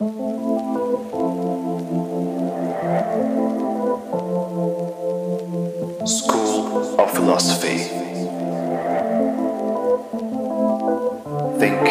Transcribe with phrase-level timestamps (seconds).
[0.00, 0.10] School
[7.00, 7.78] of Philosophy.
[11.58, 11.82] Think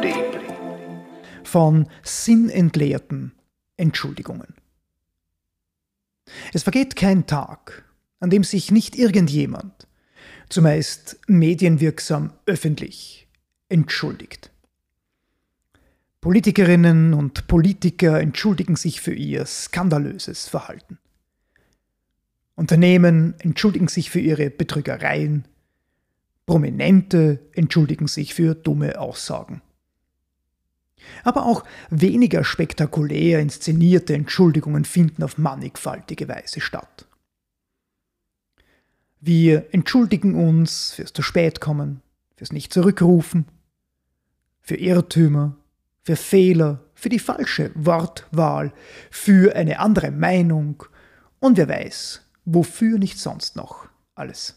[0.00, 0.40] deep.
[1.42, 3.32] von sinnentleerten
[3.76, 4.54] Entschuldigungen.
[6.52, 7.84] Es vergeht kein Tag,
[8.20, 9.88] an dem sich nicht irgendjemand,
[10.50, 13.26] zumeist medienwirksam öffentlich,
[13.68, 14.53] entschuldigt.
[16.24, 20.96] Politikerinnen und Politiker entschuldigen sich für ihr skandalöses Verhalten.
[22.54, 25.46] Unternehmen entschuldigen sich für ihre Betrügereien,
[26.46, 29.60] Prominente entschuldigen sich für dumme Aussagen.
[31.24, 37.06] Aber auch weniger spektakulär inszenierte Entschuldigungen finden auf mannigfaltige Weise statt.
[39.20, 42.00] Wir entschuldigen uns fürs zu spät kommen,
[42.34, 43.44] fürs nicht zurückrufen,
[44.62, 45.58] für Irrtümer,
[46.04, 48.72] für Fehler, für die falsche Wortwahl,
[49.10, 50.84] für eine andere Meinung
[51.40, 54.54] und wer weiß, wofür nicht sonst noch alles.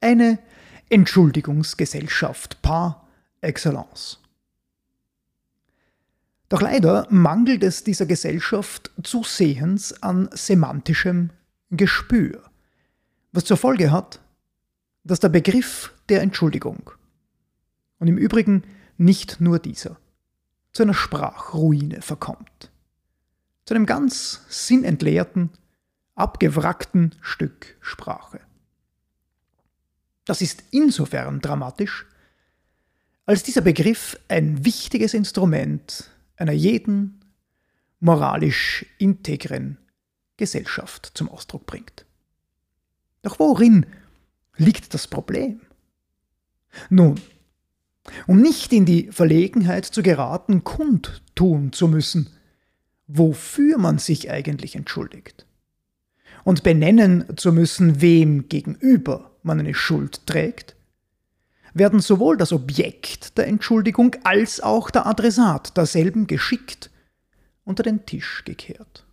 [0.00, 0.38] Eine
[0.90, 3.08] Entschuldigungsgesellschaft par
[3.40, 4.18] excellence.
[6.48, 11.30] Doch leider mangelt es dieser Gesellschaft zusehends an semantischem
[11.70, 12.42] Gespür,
[13.30, 14.20] was zur Folge hat,
[15.04, 16.90] dass der Begriff der Entschuldigung
[17.98, 18.64] und im Übrigen
[18.98, 19.96] nicht nur dieser
[20.72, 22.70] zu einer Sprachruine verkommt,
[23.64, 25.50] zu einem ganz sinnentleerten,
[26.14, 28.40] abgewrackten Stück Sprache.
[30.24, 32.06] Das ist insofern dramatisch,
[33.26, 37.24] als dieser Begriff ein wichtiges Instrument einer jeden
[38.00, 39.78] moralisch integren
[40.36, 42.04] Gesellschaft zum Ausdruck bringt.
[43.22, 43.86] Doch worin
[44.56, 45.60] liegt das Problem?
[46.90, 47.20] Nun,
[48.26, 52.30] um nicht in die Verlegenheit zu geraten, kundtun zu müssen,
[53.06, 55.46] wofür man sich eigentlich entschuldigt,
[56.44, 60.76] und benennen zu müssen, wem gegenüber man eine Schuld trägt,
[61.74, 66.90] werden sowohl das Objekt der Entschuldigung als auch der Adressat derselben geschickt
[67.64, 69.06] unter den Tisch gekehrt.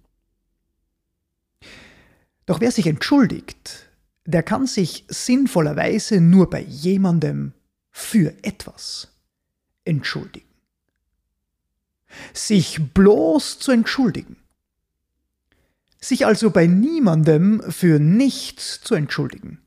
[2.46, 3.90] Doch wer sich entschuldigt,
[4.26, 7.54] der kann sich sinnvollerweise nur bei jemandem
[8.00, 9.10] für etwas
[9.84, 10.48] entschuldigen.
[12.34, 14.38] Sich bloß zu entschuldigen,
[16.00, 19.60] sich also bei niemandem für nichts zu entschuldigen,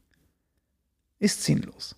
[1.19, 1.95] ist sinnlos.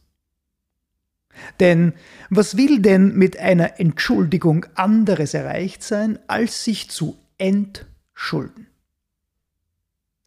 [1.60, 1.94] Denn
[2.30, 8.66] was will denn mit einer Entschuldigung anderes erreicht sein, als sich zu entschulden?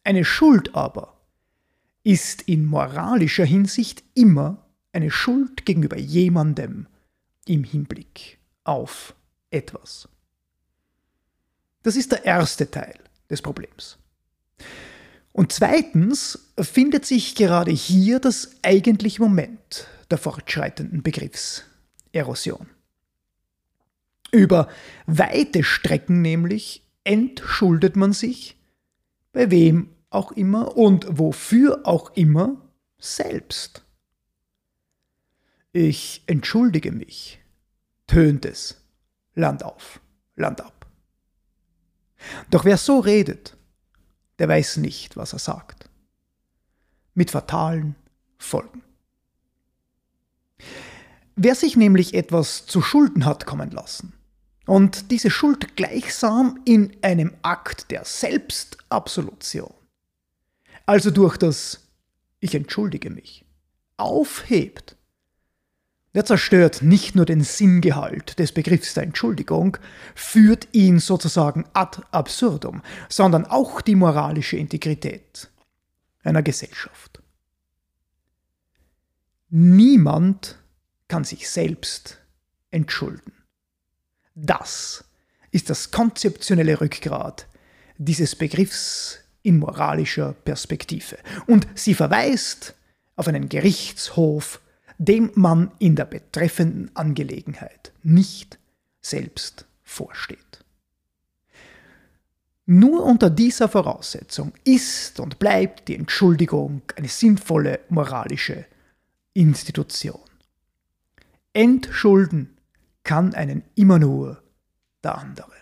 [0.03, 1.22] Eine Schuld aber
[2.03, 4.66] ist in moralischer Hinsicht immer
[4.97, 6.88] eine Schuld gegenüber jemandem
[7.46, 9.13] im Hinblick auf
[9.52, 10.09] etwas.
[11.84, 13.00] Das ist der erste Teil
[13.30, 14.00] des Problems.
[15.31, 22.68] Und zweitens findet sich gerade hier das eigentliche Moment der fortschreitenden Begriffserosion.
[24.31, 24.68] Über
[25.06, 28.58] weite Strecken nämlich entschuldet man sich,
[29.31, 32.58] bei wem auch immer und wofür auch immer,
[32.97, 33.84] selbst.
[35.79, 37.39] Ich entschuldige mich,
[38.07, 38.81] tönt es,
[39.35, 40.01] Land auf,
[40.35, 40.88] Land ab.
[42.49, 43.55] Doch wer so redet,
[44.39, 45.87] der weiß nicht, was er sagt.
[47.13, 47.93] Mit fatalen
[48.39, 48.81] Folgen.
[51.35, 54.13] Wer sich nämlich etwas zu Schulden hat kommen lassen
[54.66, 59.75] und diese Schuld gleichsam in einem Akt der Selbstabsolution,
[60.87, 61.87] also durch das
[62.39, 63.45] Ich entschuldige mich,
[63.97, 64.97] aufhebt,
[66.17, 69.78] der zerstört nicht nur den Sinngehalt des Begriffs der Entschuldigung,
[70.16, 75.51] führt ihn sozusagen ad absurdum, sondern auch die moralische Integrität
[76.23, 77.22] einer Gesellschaft.
[79.51, 80.57] Niemand
[81.07, 82.17] kann sich selbst
[82.72, 83.34] entschulden.
[84.34, 85.03] Das
[85.51, 87.46] ist das konzeptionelle Rückgrat
[87.99, 91.19] dieses Begriffs in moralischer Perspektive.
[91.46, 92.73] Und sie verweist
[93.16, 94.61] auf einen Gerichtshof,
[94.97, 98.59] dem man in der betreffenden Angelegenheit nicht
[99.02, 100.64] selbst vorsteht.
[102.66, 108.66] Nur unter dieser Voraussetzung ist und bleibt die Entschuldigung eine sinnvolle moralische
[109.34, 110.20] Institution.
[111.53, 112.58] Entschulden
[113.03, 114.43] kann einen immer nur
[115.03, 115.53] der andere.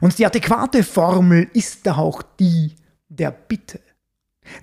[0.00, 2.76] Und die adäquate Formel ist da auch die
[3.08, 3.80] der Bitte.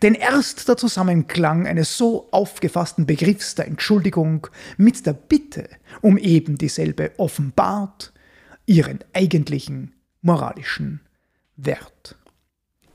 [0.01, 4.47] Denn erst der Zusammenklang eines so aufgefassten Begriffs der Entschuldigung
[4.77, 5.69] mit der Bitte
[6.01, 8.13] um eben dieselbe offenbart
[8.65, 11.01] ihren eigentlichen moralischen
[11.55, 12.17] Wert.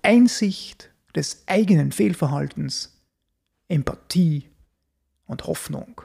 [0.02, 2.92] Einsicht des eigenen Fehlverhaltens,
[3.68, 4.50] Empathie
[5.26, 6.02] und Hoffnung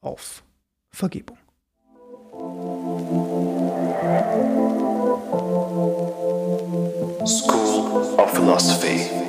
[0.00, 0.42] auf
[0.90, 1.38] Vergebung.
[7.26, 9.23] School of Philosophy.